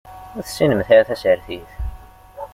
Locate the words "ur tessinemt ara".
0.35-1.07